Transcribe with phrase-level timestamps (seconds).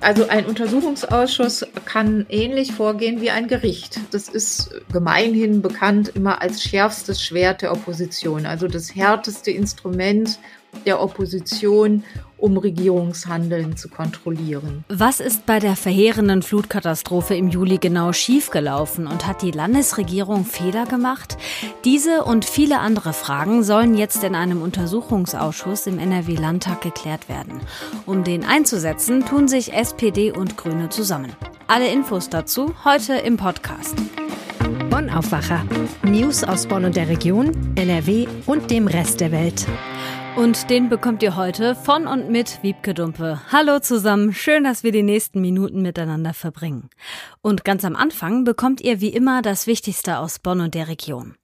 [0.00, 3.98] Also ein Untersuchungsausschuss kann ähnlich vorgehen wie ein Gericht.
[4.10, 10.38] Das ist gemeinhin bekannt immer als schärfstes Schwert der Opposition, also das härteste Instrument
[10.84, 12.04] der Opposition,
[12.38, 14.84] um Regierungshandeln zu kontrollieren.
[14.88, 20.84] Was ist bei der verheerenden Flutkatastrophe im Juli genau schiefgelaufen und hat die Landesregierung Fehler
[20.84, 21.36] gemacht?
[21.84, 27.60] Diese und viele andere Fragen sollen jetzt in einem Untersuchungsausschuss im NRW-Landtag geklärt werden.
[28.04, 31.32] Um den einzusetzen, tun sich SPD und Grüne zusammen.
[31.68, 33.96] Alle Infos dazu heute im Podcast.
[35.10, 35.64] Aufwacher.
[36.02, 39.66] News aus Bonn und der Region, NRW und dem Rest der Welt.
[40.36, 43.40] Und den bekommt ihr heute von und mit Wiebke Dumpe.
[43.50, 46.90] Hallo zusammen, schön, dass wir die nächsten Minuten miteinander verbringen.
[47.40, 51.36] Und ganz am Anfang bekommt ihr wie immer das Wichtigste aus Bonn und der Region.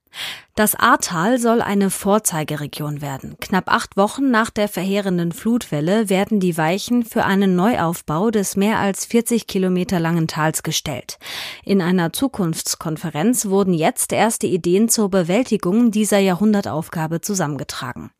[0.55, 3.37] Das Ahrtal soll eine Vorzeigeregion werden.
[3.41, 8.79] Knapp acht Wochen nach der verheerenden Flutwelle werden die Weichen für einen Neuaufbau des mehr
[8.79, 11.19] als 40 Kilometer langen Tals gestellt.
[11.65, 18.11] In einer Zukunftskonferenz wurden jetzt erste Ideen zur Bewältigung dieser Jahrhundertaufgabe zusammengetragen.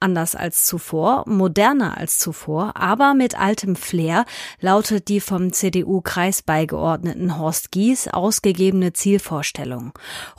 [0.00, 4.24] Anders als zuvor, moderner als zuvor, aber mit altem Flair
[4.60, 9.92] lautet die vom CDU-Kreisbeigeordneten Horst Gies ausgegebene Zielvorstellung.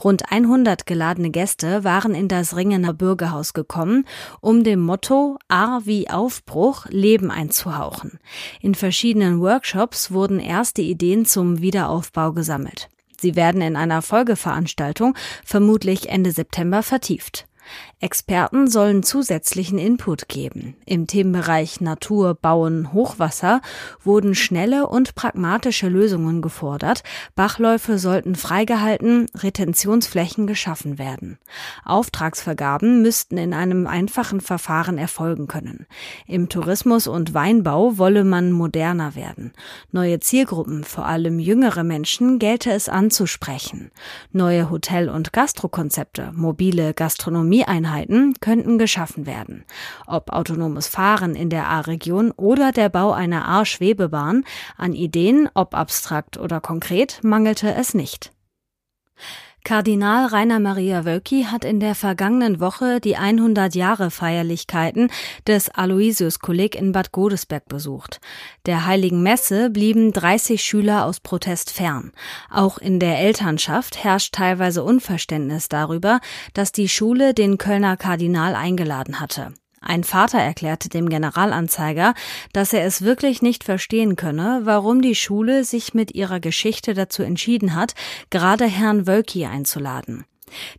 [0.04, 4.06] Rund 100 geladene Gäste waren in das Ringener Bürgerhaus gekommen,
[4.42, 8.20] um dem Motto A wie Aufbruch Leben einzuhauchen.
[8.62, 12.90] In verschiedenen Workshops wurden erste Ideen zum Wiederaufbau gesammelt.
[13.20, 17.48] Sie werden in einer Folgeveranstaltung vermutlich Ende September vertieft.
[18.02, 20.76] Experten sollen zusätzlichen Input geben.
[20.86, 23.62] Im Themenbereich Natur, Bauen, Hochwasser
[24.04, 27.04] wurden schnelle und pragmatische Lösungen gefordert.
[27.36, 31.40] Bachläufe sollten freigehalten, Retentionsflächen geschaffen werden.
[31.86, 35.88] Auftragsvergaben müssten in einem einfachen Verfahren erfolgen können.
[36.28, 39.54] Im Tourismus und Weinbau wolle man moderner werden.
[39.94, 43.92] Neue Zielgruppen, vor allem jüngere Menschen, gelte es anzusprechen.
[44.34, 49.64] Neue Hotel- und Gastrokonzepte, mobile Gastronomieeinheiten Einheiten könnten geschaffen werden.
[50.08, 54.44] Ob autonomes Fahren in der A-Region oder der Bau einer A-Schwebebahn,
[54.76, 58.32] an Ideen, ob abstrakt oder konkret, mangelte es nicht.
[59.66, 65.10] Kardinal Rainer Maria Wölki hat in der vergangenen Woche die 100-Jahre-Feierlichkeiten
[65.48, 68.22] des Aloysius-Kolleg in Bad Godesberg besucht.
[68.68, 72.12] Der Heiligen Messe blieben 30 Schüler aus Protest fern.
[72.52, 76.20] Auch in der Elternschaft herrscht teilweise Unverständnis darüber,
[76.54, 79.52] dass die Schule den Kölner Kardinal eingeladen hatte.
[79.88, 82.16] Ein Vater erklärte dem Generalanzeiger,
[82.54, 87.22] dass er es wirklich nicht verstehen könne, warum die Schule sich mit ihrer Geschichte dazu
[87.22, 87.94] entschieden hat,
[88.32, 90.26] gerade Herrn Wölki einzuladen.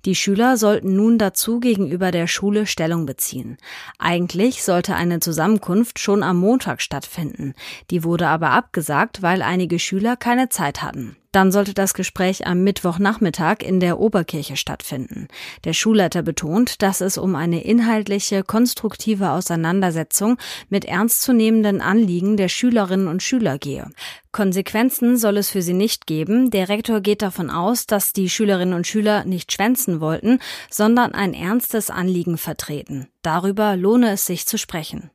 [0.05, 3.59] Die Schüler sollten nun dazu gegenüber der Schule Stellung beziehen.
[3.99, 7.55] Eigentlich sollte eine Zusammenkunft schon am Montag stattfinden.
[7.91, 11.17] Die wurde aber abgesagt, weil einige Schüler keine Zeit hatten.
[11.37, 15.29] Dann sollte das Gespräch am Mittwochnachmittag in der Oberkirche stattfinden.
[15.65, 20.39] Der Schulleiter betont, dass es um eine inhaltliche, konstruktive Auseinandersetzung
[20.71, 23.91] mit ernstzunehmenden Anliegen der Schülerinnen und Schüler gehe.
[24.33, 26.51] Konsequenzen soll es für sie nicht geben.
[26.51, 30.39] Der Rektor geht davon aus, dass die Schülerinnen und Schüler nicht schwänzen wollten,
[30.71, 33.09] sondern ein ernstes Anliegen vertreten.
[33.21, 35.11] Darüber lohne es sich zu sprechen.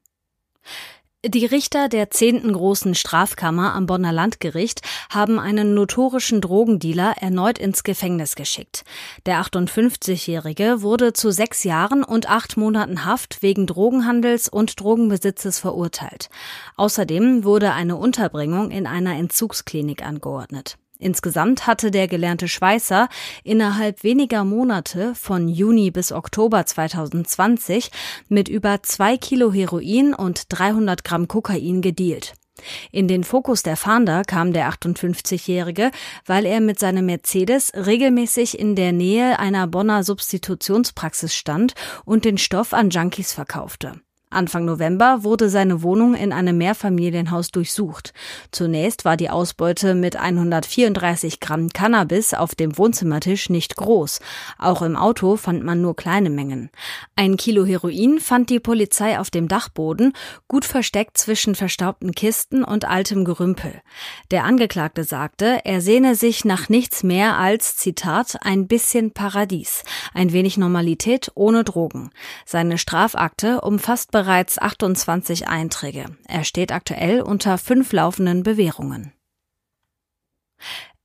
[1.24, 7.84] Die Richter der zehnten großen Strafkammer am Bonner Landgericht haben einen notorischen Drogendealer erneut ins
[7.84, 8.84] Gefängnis geschickt.
[9.28, 16.32] Der 58-Jährige wurde zu sechs Jahren und acht Monaten Haft wegen Drogenhandels und Drogenbesitzes verurteilt.
[16.76, 20.80] Außerdem wurde eine Unterbringung in einer Entzugsklinik angeordnet.
[21.02, 23.10] Insgesamt hatte der gelernte Schweißer
[23.44, 27.90] innerhalb weniger Monate von Juni bis Oktober 2020
[28.30, 32.36] mit über zwei Kilo Heroin und 300 Gramm Kokain gedealt.
[32.92, 35.90] In den Fokus der Fahnder kam der 58-Jährige,
[36.28, 41.74] weil er mit seinem Mercedes regelmäßig in der Nähe einer Bonner Substitutionspraxis stand
[42.06, 44.02] und den Stoff an Junkies verkaufte.
[44.32, 48.14] Anfang November wurde seine Wohnung in einem Mehrfamilienhaus durchsucht.
[48.52, 54.22] Zunächst war die Ausbeute mit 134 Gramm Cannabis auf dem Wohnzimmertisch nicht groß.
[54.58, 56.70] Auch im Auto fand man nur kleine Mengen.
[57.18, 60.14] Ein Kilo Heroin fand die Polizei auf dem Dachboden,
[60.48, 63.82] gut versteckt zwischen verstaubten Kisten und altem Gerümpel.
[64.32, 69.84] Der Angeklagte sagte, er sehne sich nach nichts mehr als, Zitat, ein bisschen Paradies,
[70.14, 72.12] ein wenig Normalität ohne Drogen.
[72.46, 76.06] Seine Strafakte umfasst bereits 28 Einträge.
[76.28, 79.14] Er steht aktuell unter fünf laufenden Bewährungen.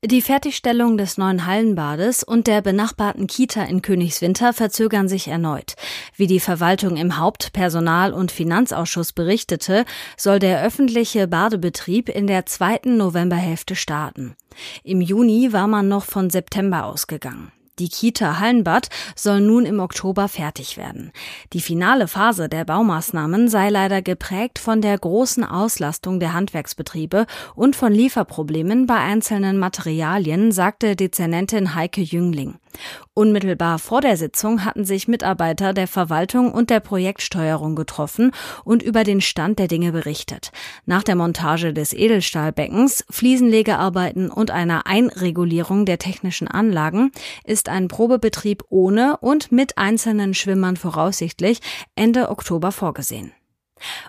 [0.04, 5.76] Die Fertigstellung des neuen Hallenbades und der benachbarten Kita in Königswinter verzögern sich erneut.
[6.14, 9.86] Wie die Verwaltung im Haupt-, Personal- und Finanzausschuss berichtete,
[10.18, 14.36] soll der öffentliche Badebetrieb in der zweiten Novemberhälfte starten.
[14.84, 17.50] Im Juni war man noch von September ausgegangen.
[17.78, 21.12] Die Kita Hallenbad soll nun im Oktober fertig werden.
[21.52, 27.76] Die finale Phase der Baumaßnahmen sei leider geprägt von der großen Auslastung der Handwerksbetriebe und
[27.76, 32.54] von Lieferproblemen bei einzelnen Materialien, sagte Dezernentin Heike Jüngling.
[33.14, 38.32] Unmittelbar vor der Sitzung hatten sich Mitarbeiter der Verwaltung und der Projektsteuerung getroffen
[38.64, 40.52] und über den Stand der Dinge berichtet.
[40.84, 47.12] Nach der Montage des Edelstahlbeckens, Fliesenlegearbeiten und einer Einregulierung der technischen Anlagen
[47.44, 51.60] ist ein Probebetrieb ohne und mit einzelnen Schwimmern voraussichtlich
[51.94, 53.32] Ende Oktober vorgesehen.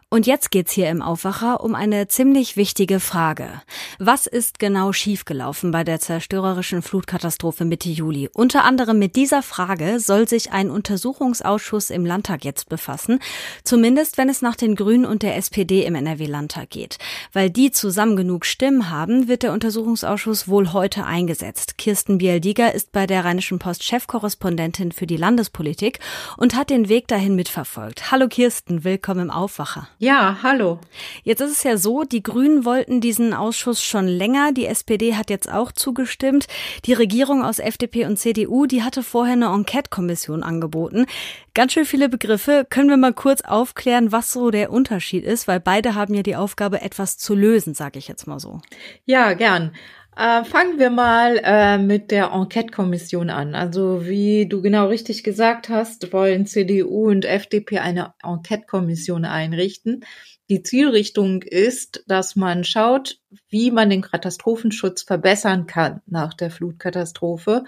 [0.10, 3.62] Und jetzt geht's hier im Aufwacher um eine ziemlich wichtige Frage.
[4.00, 8.30] Was ist genau schiefgelaufen bei der zerstörerischen Flutkatastrophe Mitte Juli?
[8.34, 13.20] Unter anderem mit dieser Frage soll sich ein Untersuchungsausschuss im Landtag jetzt befassen,
[13.66, 16.98] zumindest wenn es nach den Grünen und der SPD im NRW-Landtag geht.
[17.34, 21.78] Weil die zusammen genug Stimmen haben, wird der Untersuchungsausschuss wohl heute eingesetzt.
[21.78, 26.00] Kirsten Bialdiger ist bei der Rheinischen Post Chefkorrespondentin für die Landespolitik
[26.38, 28.10] und hat den Weg dahin mitverfolgt.
[28.10, 29.67] Hallo Kirsten, willkommen im Aufwacher.
[29.68, 29.88] Aufwacher.
[30.00, 30.80] Ja, hallo.
[31.24, 34.52] Jetzt ist es ja so, die Grünen wollten diesen Ausschuss schon länger.
[34.52, 36.48] Die SPD hat jetzt auch zugestimmt.
[36.86, 41.06] Die Regierung aus FDP und CDU, die hatte vorher eine Enquete-Kommission angeboten.
[41.54, 42.66] Ganz schön viele Begriffe.
[42.69, 45.48] Können wir mal kurz aufklären, was so der Unterschied ist?
[45.48, 48.62] Weil beide haben ja die Aufgabe, etwas zu lösen, sage ich jetzt mal so.
[49.06, 49.72] Ja, gern.
[50.18, 53.54] Äh, fangen wir mal äh, mit der Enquete-Kommission an.
[53.54, 60.04] Also wie du genau richtig gesagt hast, wollen CDU und FDP eine Enquete-Kommission einrichten.
[60.50, 63.19] Die Zielrichtung ist, dass man schaut,
[63.50, 67.64] wie man den Katastrophenschutz verbessern kann nach der Flutkatastrophe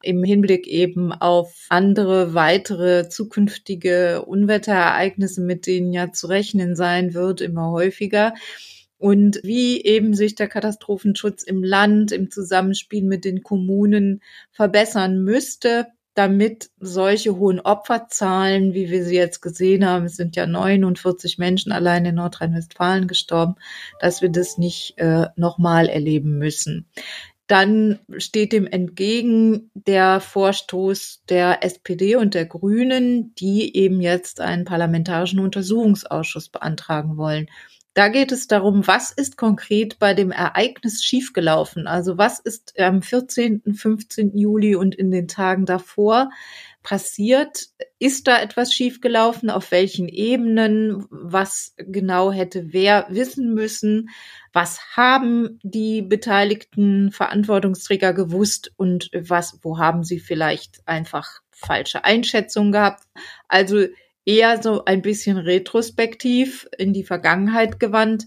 [0.00, 7.40] im Hinblick eben auf andere weitere zukünftige Unwetterereignisse, mit denen ja zu rechnen sein wird,
[7.40, 8.34] immer häufiger
[8.98, 15.86] und wie eben sich der Katastrophenschutz im Land im Zusammenspiel mit den Kommunen verbessern müsste,
[16.14, 21.70] damit solche hohen Opferzahlen, wie wir sie jetzt gesehen haben, es sind ja 49 Menschen
[21.70, 23.54] allein in Nordrhein-Westfalen gestorben,
[24.00, 26.88] dass wir das nicht äh, nochmal erleben müssen.
[27.46, 34.64] Dann steht dem entgegen der Vorstoß der SPD und der Grünen, die eben jetzt einen
[34.64, 37.48] parlamentarischen Untersuchungsausschuss beantragen wollen.
[37.94, 41.86] Da geht es darum, was ist konkret bei dem Ereignis schiefgelaufen?
[41.86, 44.36] Also was ist am 14., 15.
[44.36, 46.30] Juli und in den Tagen davor
[46.84, 47.68] passiert?
[47.98, 49.50] Ist da etwas schiefgelaufen?
[49.50, 51.06] Auf welchen Ebenen?
[51.10, 54.10] Was genau hätte wer wissen müssen?
[54.52, 62.70] Was haben die beteiligten Verantwortungsträger gewusst und was, wo haben sie vielleicht einfach falsche Einschätzungen
[62.70, 63.02] gehabt?
[63.48, 63.86] Also
[64.28, 68.26] eher so ein bisschen retrospektiv in die Vergangenheit gewandt.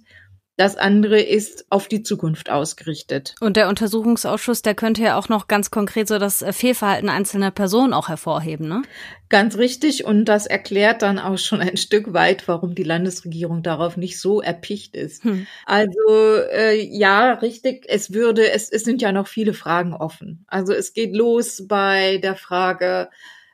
[0.57, 3.35] Das andere ist auf die Zukunft ausgerichtet.
[3.39, 7.93] Und der Untersuchungsausschuss, der könnte ja auch noch ganz konkret so das Fehlverhalten einzelner Personen
[7.93, 8.81] auch hervorheben, ne?
[9.29, 10.03] Ganz richtig.
[10.05, 14.41] Und das erklärt dann auch schon ein Stück weit, warum die Landesregierung darauf nicht so
[14.41, 15.23] erpicht ist.
[15.23, 15.47] Hm.
[15.65, 17.85] Also äh, ja, richtig.
[17.87, 20.45] Es würde, es, es sind ja noch viele Fragen offen.
[20.47, 23.09] Also es geht los bei der Frage,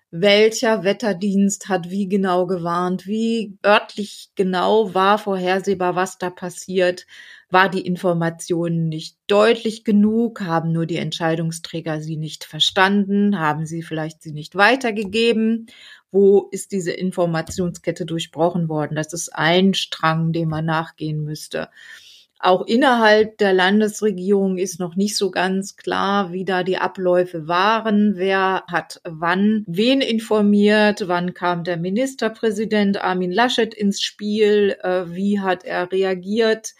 [0.10, 7.06] welcher Wetterdienst hat wie genau gewarnt, wie örtlich genau war vorhersehbar, was da passiert,
[7.50, 13.84] war die Information nicht deutlich genug, haben nur die Entscheidungsträger sie nicht verstanden, haben sie
[13.84, 15.68] vielleicht sie nicht weitergegeben,
[16.12, 21.70] wo ist diese Informationskette durchbrochen worden, das ist ein Strang, dem man nachgehen müsste.
[22.40, 28.14] Auch innerhalb der Landesregierung ist noch nicht so ganz klar, wie da die Abläufe waren.
[28.16, 31.08] Wer hat wann wen informiert?
[31.08, 34.78] Wann kam der Ministerpräsident Armin Laschet ins Spiel?
[34.84, 36.76] Äh, wie hat er reagiert?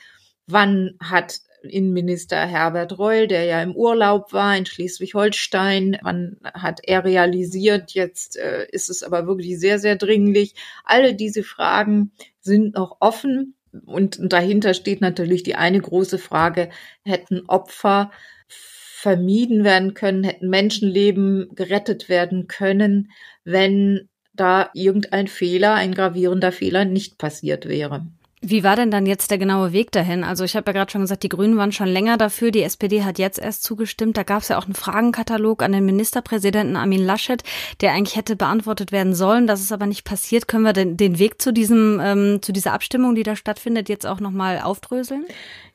[0.46, 5.98] Wann hat Innenminister Herbert Reul, der ja im Urlaub war in Schleswig-Holstein.
[6.02, 10.54] Wann hat er realisiert, jetzt äh, ist es aber wirklich sehr, sehr dringlich.
[10.84, 13.56] Alle diese Fragen sind noch offen.
[13.86, 16.70] Und dahinter steht natürlich die eine große Frage,
[17.04, 18.12] hätten Opfer
[18.48, 23.12] vermieden werden können, hätten Menschenleben gerettet werden können,
[23.44, 28.08] wenn da irgendein Fehler, ein gravierender Fehler nicht passiert wäre.
[28.40, 30.24] Wie war denn dann jetzt der genaue Weg dahin?
[30.24, 33.04] Also ich habe ja gerade schon gesagt, die Grünen waren schon länger dafür, die SPD
[33.04, 34.16] hat jetzt erst zugestimmt.
[34.16, 37.42] Da gab es ja auch einen Fragenkatalog an den Ministerpräsidenten Armin Laschet,
[37.82, 39.48] der eigentlich hätte beantwortet werden sollen.
[39.48, 40.48] Das ist aber nicht passiert.
[40.48, 44.06] Können wir den, den Weg zu diesem ähm, zu dieser Abstimmung, die da stattfindet, jetzt
[44.06, 45.26] auch nochmal aufdröseln?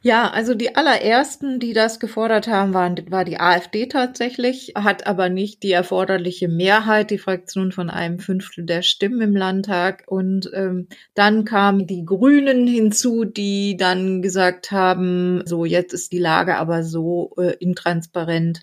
[0.05, 5.29] Ja, also die allerersten, die das gefordert haben, waren, war die AfD tatsächlich, hat aber
[5.29, 10.03] nicht die erforderliche Mehrheit, die Fraktion von einem Fünftel der Stimmen im Landtag.
[10.07, 16.19] Und ähm, dann kamen die Grünen hinzu, die dann gesagt haben, so jetzt ist die
[16.19, 18.61] Lage aber so äh, intransparent.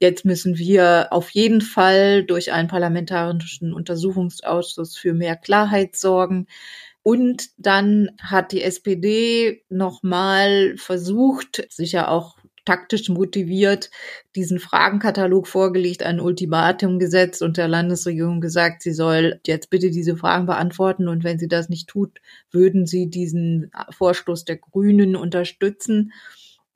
[0.00, 6.46] Jetzt müssen wir auf jeden Fall durch einen parlamentarischen Untersuchungsausschuss für mehr Klarheit sorgen.
[7.02, 12.33] Und dann hat die SPD nochmal versucht, sicher auch
[12.64, 13.90] taktisch motiviert,
[14.34, 20.16] diesen Fragenkatalog vorgelegt, ein Ultimatum gesetzt und der Landesregierung gesagt, sie soll jetzt bitte diese
[20.16, 26.12] Fragen beantworten und wenn sie das nicht tut, würden sie diesen Vorstoß der Grünen unterstützen.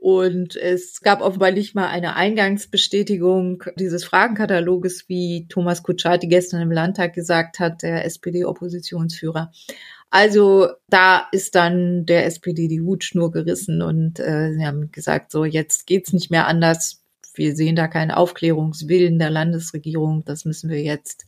[0.01, 6.71] Und es gab offenbar nicht mal eine Eingangsbestätigung dieses Fragenkataloges, wie Thomas Kutschaty gestern im
[6.71, 9.51] Landtag gesagt hat, der SPD-Oppositionsführer.
[10.11, 15.45] Also da ist dann der SPD die Hutschnur gerissen und äh, sie haben gesagt, so
[15.45, 17.03] jetzt geht's nicht mehr anders.
[17.35, 20.25] Wir sehen da keinen Aufklärungswillen der Landesregierung.
[20.25, 21.27] Das müssen wir jetzt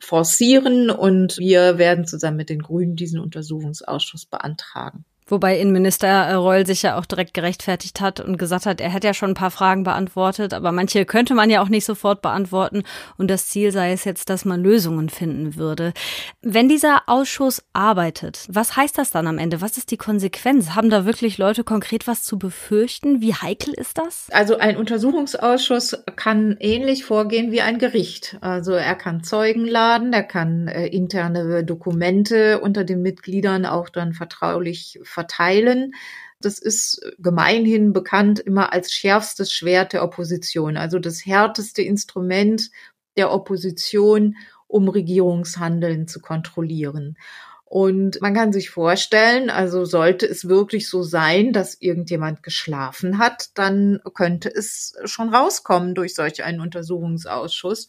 [0.00, 5.04] forcieren und wir werden zusammen mit den Grünen diesen Untersuchungsausschuss beantragen.
[5.28, 9.14] Wobei Innenminister Reul sich ja auch direkt gerechtfertigt hat und gesagt hat, er hätte ja
[9.14, 12.82] schon ein paar Fragen beantwortet, aber manche könnte man ja auch nicht sofort beantworten.
[13.16, 15.92] Und das Ziel sei es jetzt, dass man Lösungen finden würde.
[16.40, 19.60] Wenn dieser Ausschuss arbeitet, was heißt das dann am Ende?
[19.60, 20.74] Was ist die Konsequenz?
[20.74, 23.20] Haben da wirklich Leute konkret was zu befürchten?
[23.20, 24.28] Wie heikel ist das?
[24.30, 28.38] Also ein Untersuchungsausschuss kann ähnlich vorgehen wie ein Gericht.
[28.40, 34.12] Also er kann Zeugen laden, er kann äh, interne Dokumente unter den Mitgliedern auch dann
[34.12, 35.94] vertraulich verteilen.
[36.40, 42.70] Das ist gemeinhin bekannt immer als schärfstes Schwert der Opposition, also das härteste Instrument
[43.16, 44.36] der Opposition,
[44.68, 47.16] um Regierungshandeln zu kontrollieren.
[47.64, 53.48] Und man kann sich vorstellen, also sollte es wirklich so sein, dass irgendjemand geschlafen hat,
[53.54, 57.88] dann könnte es schon rauskommen durch solch einen Untersuchungsausschuss.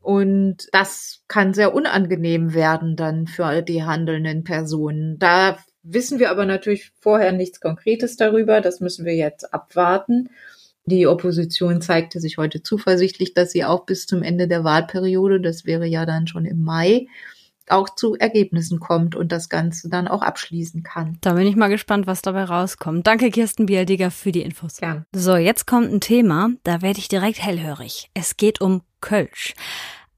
[0.00, 5.18] Und das kann sehr unangenehm werden dann für die handelnden Personen.
[5.20, 8.60] Da wissen wir aber natürlich vorher nichts Konkretes darüber.
[8.60, 10.30] Das müssen wir jetzt abwarten.
[10.84, 15.64] Die Opposition zeigte sich heute zuversichtlich, dass sie auch bis zum Ende der Wahlperiode, das
[15.64, 17.06] wäre ja dann schon im Mai,
[17.68, 21.18] auch zu Ergebnissen kommt und das Ganze dann auch abschließen kann.
[21.20, 23.06] Da bin ich mal gespannt, was dabei rauskommt.
[23.06, 24.80] Danke, Kirsten Bialdiger, für die Infos.
[24.80, 25.04] Ja.
[25.14, 28.10] So, jetzt kommt ein Thema, da werde ich direkt hellhörig.
[28.14, 29.54] Es geht um Kölsch.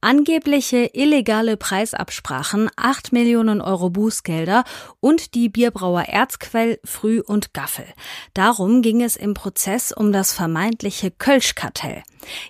[0.04, 4.64] Angebliche illegale Preisabsprachen, 8 Millionen Euro Bußgelder
[5.00, 7.86] und die Bierbrauer Erzquell, Früh und Gaffel.
[8.34, 12.02] Darum ging es im Prozess um das vermeintliche Kölschkartell.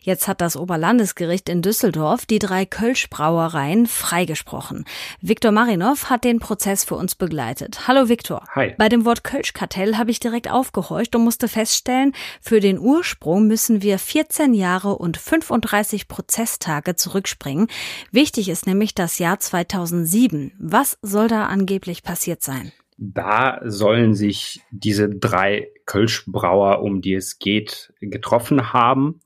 [0.02, 4.84] Jetzt hat das Oberlandesgericht in Düsseldorf die drei Kölschbrauereien freigesprochen.
[5.20, 7.88] Viktor Marinov hat den Prozess für uns begleitet.
[7.88, 8.44] Hallo Viktor.
[8.54, 8.74] Hi.
[8.78, 13.82] Bei dem Wort Kölschkartell habe ich direkt aufgehorcht und musste feststellen, für den Ursprung müssen
[13.82, 17.68] wir 14 Jahre und 35 Prozesstage zurückspringen.
[18.10, 20.52] Wichtig ist nämlich das Jahr 2007.
[20.58, 22.72] Was soll da angeblich passiert sein?
[22.96, 29.20] Da sollen sich diese drei Kölschbrauer, um die es geht, getroffen haben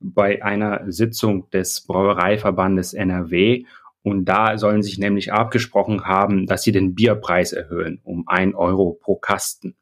[0.00, 3.64] bei einer Sitzung des Brauereiverbandes NRW.
[4.02, 8.98] Und da sollen sich nämlich abgesprochen haben, dass sie den Bierpreis erhöhen um ein Euro
[9.00, 9.76] pro Kasten.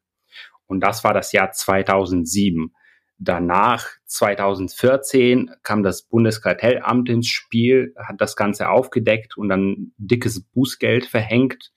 [0.65, 2.73] Und das war das Jahr 2007.
[3.17, 11.05] Danach, 2014, kam das Bundeskartellamt ins Spiel, hat das Ganze aufgedeckt und dann dickes Bußgeld
[11.05, 11.71] verhängt.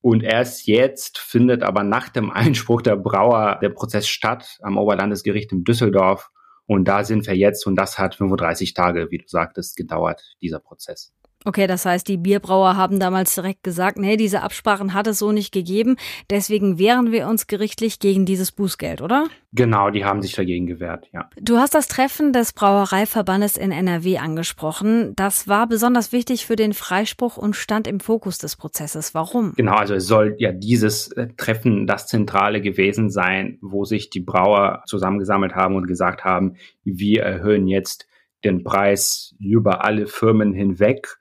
[0.00, 5.52] Und erst jetzt findet aber nach dem Einspruch der Brauer der Prozess statt am Oberlandesgericht
[5.52, 6.30] in Düsseldorf.
[6.66, 10.60] Und da sind wir jetzt und das hat 35 Tage, wie du sagtest, gedauert, dieser
[10.60, 11.12] Prozess.
[11.46, 15.30] Okay, das heißt, die Bierbrauer haben damals direkt gesagt, nee, diese Absprachen hat es so
[15.30, 15.96] nicht gegeben.
[16.30, 19.26] Deswegen wehren wir uns gerichtlich gegen dieses Bußgeld, oder?
[19.52, 21.28] Genau, die haben sich dagegen gewehrt, ja.
[21.38, 25.14] Du hast das Treffen des Brauereiverbandes in NRW angesprochen.
[25.16, 29.14] Das war besonders wichtig für den Freispruch und stand im Fokus des Prozesses.
[29.14, 29.52] Warum?
[29.54, 34.20] Genau, also es soll ja dieses äh, Treffen das Zentrale gewesen sein, wo sich die
[34.20, 38.06] Brauer zusammengesammelt haben und gesagt haben, wir erhöhen jetzt
[38.44, 41.18] den Preis über alle Firmen hinweg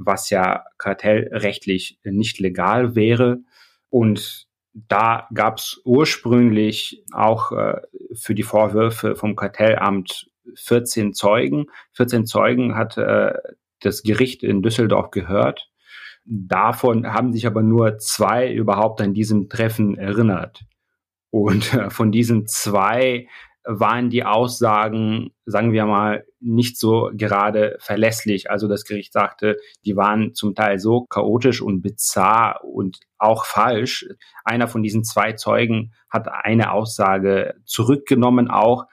[0.00, 3.40] was ja kartellrechtlich nicht legal wäre.
[3.90, 7.80] Und da gab es ursprünglich auch äh,
[8.14, 11.66] für die Vorwürfe vom Kartellamt 14 Zeugen.
[11.92, 13.34] 14 Zeugen hat äh,
[13.80, 15.70] das Gericht in Düsseldorf gehört.
[16.24, 20.62] Davon haben sich aber nur zwei überhaupt an diesem Treffen erinnert.
[21.30, 23.28] Und äh, von diesen zwei
[23.64, 28.50] waren die Aussagen, sagen wir mal, nicht so gerade verlässlich.
[28.50, 34.06] Also das Gericht sagte, die waren zum Teil so chaotisch und bizarr und auch falsch.
[34.44, 38.86] Einer von diesen zwei Zeugen hat eine Aussage zurückgenommen auch.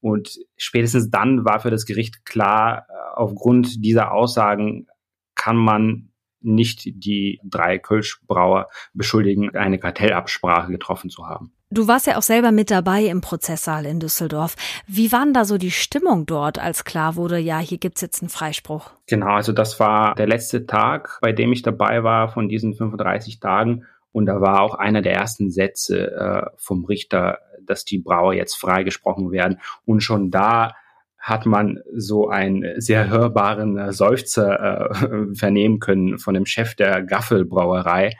[0.00, 4.86] Und spätestens dann war für das Gericht klar, äh, aufgrund dieser Aussagen
[5.34, 6.11] kann man
[6.42, 11.52] nicht die drei Kölschbrauer beschuldigen, eine Kartellabsprache getroffen zu haben.
[11.70, 14.56] Du warst ja auch selber mit dabei im Prozesssaal in Düsseldorf.
[14.86, 18.20] Wie war denn da so die Stimmung dort, als klar wurde, ja, hier gibt's jetzt
[18.20, 18.90] einen Freispruch?
[19.06, 23.40] Genau, also das war der letzte Tag, bei dem ich dabei war von diesen 35
[23.40, 23.86] Tagen.
[24.12, 28.56] Und da war auch einer der ersten Sätze äh, vom Richter, dass die Brauer jetzt
[28.56, 29.58] freigesprochen werden.
[29.86, 30.74] Und schon da
[31.22, 37.02] hat man so einen sehr hörbaren äh, Seufzer äh, vernehmen können von dem Chef der
[37.02, 38.16] Gaffelbrauerei.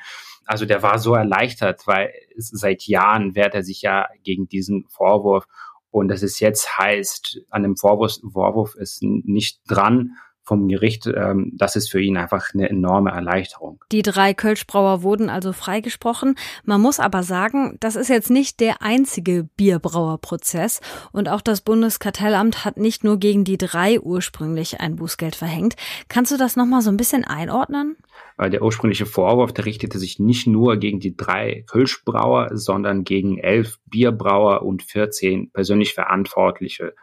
[0.46, 5.46] Also der war so erleichtert, weil seit Jahren wehrt er sich ja gegen diesen Vorwurf.
[5.90, 10.12] Und dass es jetzt heißt, an dem Vorwurf, Vorwurf ist nicht dran,
[10.44, 13.82] vom Gericht, ähm, das ist für ihn einfach eine enorme Erleichterung.
[13.92, 16.34] Die drei Kölschbrauer wurden also freigesprochen.
[16.64, 20.80] Man muss aber sagen, das ist jetzt nicht der einzige Bierbrauerprozess
[21.12, 25.76] und auch das Bundeskartellamt hat nicht nur gegen die drei ursprünglich ein Bußgeld verhängt.
[26.08, 27.96] Kannst du das nochmal so ein bisschen einordnen?
[28.40, 33.78] Der ursprüngliche Vorwurf, der richtete sich nicht nur gegen die drei Kölschbrauer, sondern gegen elf
[33.86, 36.94] Bierbrauer und 14 persönlich Verantwortliche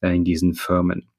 [0.00, 1.11] äh, in diesen Firmen.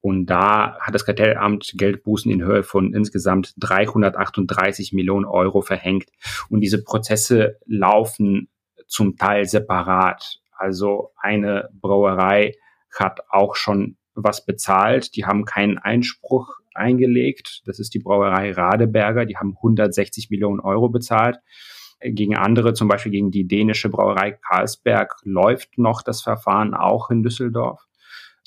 [0.00, 6.08] Und da hat das Kartellamt Geldbußen in Höhe von insgesamt 338 Millionen Euro verhängt.
[6.48, 8.48] Und diese Prozesse laufen
[8.86, 10.40] zum Teil separat.
[10.52, 12.54] Also eine Brauerei
[12.98, 15.16] hat auch schon was bezahlt.
[15.16, 17.62] Die haben keinen Einspruch eingelegt.
[17.66, 19.26] Das ist die Brauerei Radeberger.
[19.26, 21.38] Die haben 160 Millionen Euro bezahlt.
[22.02, 27.22] Gegen andere, zum Beispiel gegen die dänische Brauerei Carlsberg, läuft noch das Verfahren auch in
[27.22, 27.86] Düsseldorf.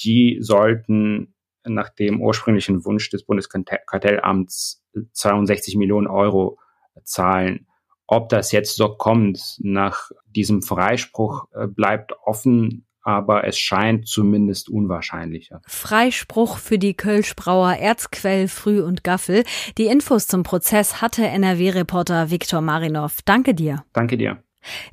[0.02, 1.33] Die sollten
[1.66, 6.58] nach dem ursprünglichen Wunsch des Bundeskartellamts 62 Millionen Euro
[7.04, 7.68] zahlen.
[8.06, 14.70] Ob das jetzt so kommt nach diesem Freispruch äh, bleibt offen, aber es scheint zumindest
[14.70, 15.62] unwahrscheinlicher.
[15.68, 19.44] Freispruch für die Kölschbrauer Erzquell, Früh und Gaffel.
[19.78, 23.22] Die Infos zum Prozess hatte NRW-Reporter Viktor Marinov.
[23.24, 23.84] Danke dir.
[23.94, 24.42] Danke dir.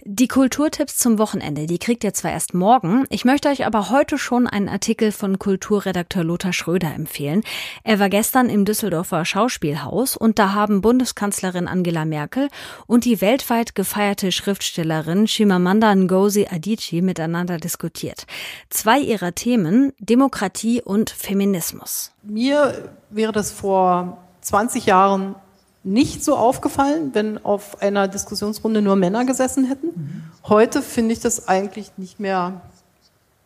[0.05, 4.19] Die Kulturtipps zum Wochenende, die kriegt ihr zwar erst morgen, ich möchte euch aber heute
[4.19, 7.43] schon einen Artikel von Kulturredakteur Lothar Schröder empfehlen.
[7.85, 12.49] Er war gestern im Düsseldorfer Schauspielhaus und da haben Bundeskanzlerin Angela Merkel
[12.87, 18.27] und die weltweit gefeierte Schriftstellerin Chimamanda Ngozi Adichie miteinander diskutiert.
[18.69, 22.13] Zwei ihrer Themen, Demokratie und Feminismus.
[22.23, 25.35] Mir wäre das vor 20 Jahren
[25.83, 29.87] nicht so aufgefallen, wenn auf einer Diskussionsrunde nur Männer gesessen hätten.
[29.87, 30.23] Mhm.
[30.45, 32.61] Heute finde ich das eigentlich nicht mehr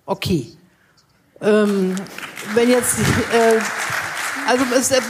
[0.07, 0.49] okay.
[1.41, 1.95] Ähm,
[2.55, 3.61] wenn jetzt, äh,
[4.49, 5.01] also es, äh,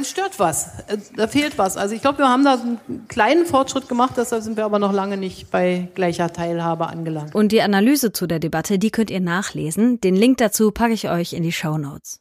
[0.00, 1.76] es stört was, äh, da fehlt was.
[1.76, 4.92] Also ich glaube, wir haben da einen kleinen Fortschritt gemacht, deshalb sind wir aber noch
[4.92, 7.34] lange nicht bei gleicher Teilhabe angelangt.
[7.34, 10.00] Und die Analyse zu der Debatte, die könnt ihr nachlesen.
[10.00, 12.20] Den Link dazu packe ich euch in die Show Notes.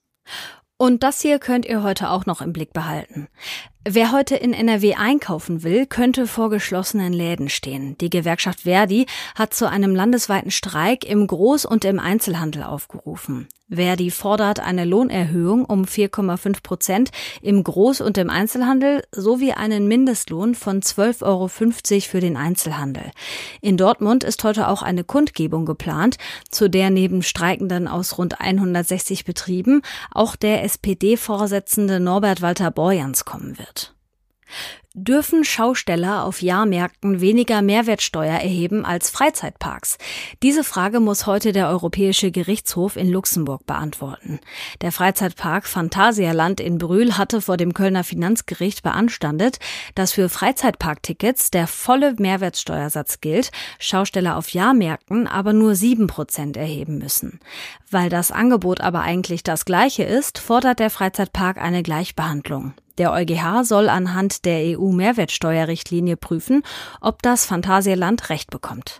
[0.77, 3.27] Und das hier könnt ihr heute auch noch im Blick behalten.
[3.87, 7.97] Wer heute in NRW einkaufen will, könnte vor geschlossenen Läden stehen.
[7.99, 13.47] Die Gewerkschaft Verdi hat zu einem landesweiten Streik im Groß- und im Einzelhandel aufgerufen.
[13.69, 17.11] Verdi fordert eine Lohnerhöhung um 4,5 Prozent
[17.41, 21.47] im Groß- und im Einzelhandel sowie einen Mindestlohn von 12,50 Euro
[22.01, 23.11] für den Einzelhandel.
[23.61, 26.17] In Dortmund ist heute auch eine Kundgebung geplant,
[26.49, 33.59] zu der neben Streikenden aus rund 160 Betrieben auch der SPD-Vorsitzende Norbert Walter Borjans kommen
[33.59, 33.68] wird.
[34.95, 39.99] Dürfen Schausteller auf Jahrmärkten weniger Mehrwertsteuer erheben als Freizeitparks?
[40.41, 44.39] Diese Frage muss heute der Europäische Gerichtshof in Luxemburg beantworten.
[44.81, 49.59] Der Freizeitpark Phantasialand in Brühl hatte vor dem Kölner Finanzgericht beanstandet,
[49.93, 56.97] dass für Freizeitparktickets der volle Mehrwertsteuersatz gilt, Schausteller auf Jahrmärkten aber nur sieben Prozent erheben
[56.97, 57.39] müssen.
[57.91, 62.73] Weil das Angebot aber eigentlich das gleiche ist, fordert der Freizeitpark eine Gleichbehandlung.
[62.99, 66.63] Der EuGH soll anhand der EU-Mehrwertsteuerrichtlinie prüfen,
[67.01, 68.99] ob das Phantasialand Recht bekommt.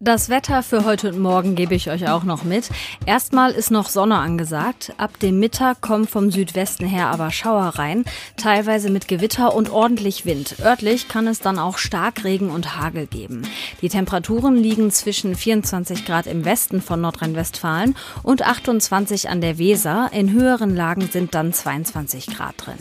[0.00, 2.68] Das Wetter für heute und morgen gebe ich euch auch noch mit.
[3.06, 4.92] Erstmal ist noch Sonne angesagt.
[4.98, 8.04] Ab dem Mittag kommen vom Südwesten her aber Schauer rein,
[8.36, 10.56] teilweise mit Gewitter und ordentlich Wind.
[10.60, 13.42] Örtlich kann es dann auch Starkregen und Hagel geben.
[13.80, 20.10] Die Temperaturen liegen zwischen 24 Grad im Westen von Nordrhein-Westfalen und 28 an der Weser.
[20.12, 22.78] In höheren Lagen sind dann 22 Grad drin.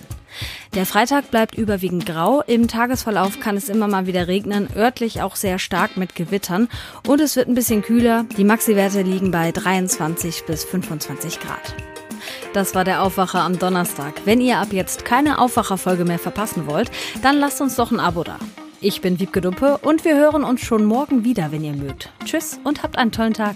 [0.76, 2.42] Der Freitag bleibt überwiegend grau.
[2.48, 6.68] Im Tagesverlauf kann es immer mal wieder regnen, örtlich auch sehr stark mit Gewittern.
[7.08, 8.26] Und es wird ein bisschen kühler.
[8.38, 11.76] Die Maxi-Werte liegen bei 23 bis 25 Grad.
[12.54, 14.14] Das war der Aufwacher am Donnerstag.
[14.26, 16.92] Wenn ihr ab jetzt keine Aufwacherfolge mehr verpassen wollt,
[17.22, 18.40] dann lasst uns doch ein Abo da.
[18.80, 22.12] Ich bin Wiebke Dumpe und wir hören uns schon morgen wieder, wenn ihr mögt.
[22.26, 23.56] Tschüss und habt einen tollen Tag.